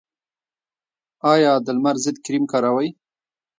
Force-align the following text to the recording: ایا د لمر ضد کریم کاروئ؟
ایا 1.31 1.53
د 1.65 1.67
لمر 1.77 1.95
ضد 2.03 2.15
کریم 2.25 2.43
کاروئ؟ 2.51 2.89